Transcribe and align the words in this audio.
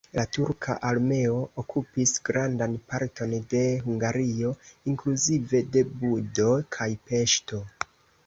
La 0.17 0.21
turka 0.35 0.75
armeo 0.91 1.33
okupis 1.63 2.13
grandan 2.29 2.73
parton 2.93 3.35
de 3.51 3.61
Hungario 3.83 4.53
inkluzive 4.93 5.63
de 5.77 5.83
Budo 6.01 6.49
kaj 6.77 6.89
Peŝto. 7.11 7.61